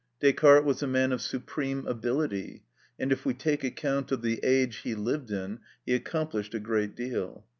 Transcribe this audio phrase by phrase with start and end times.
[0.19, 2.63] Descartes was a man of supreme ability,
[2.97, 6.95] and if we take account of the age he lived in, he accomplished a great
[6.95, 7.45] deal.